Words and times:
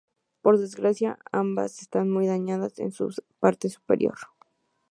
Por 0.41 0.57
desgracia, 0.57 1.19
ambas 1.31 1.79
están 1.79 2.09
muy 2.09 2.25
dañadas 2.25 2.79
en 2.79 2.91
su 2.91 3.13
parte 3.39 3.69
superior. 3.69 4.15